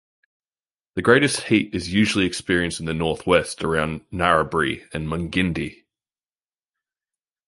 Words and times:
The 0.95 1.03
greatest 1.03 1.41
heat 1.41 1.75
is 1.75 1.93
usually 1.93 2.25
experienced 2.25 2.79
in 2.79 2.87
the 2.87 2.93
north-west 2.95 3.63
around 3.63 4.09
Narrabri 4.11 4.89
and 4.91 5.07
Mungindi. 5.07 5.83